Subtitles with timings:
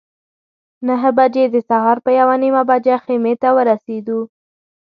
[0.87, 4.19] نهه بجې د سهار په یوه نیمه بجه خیمې ته ورسېدو.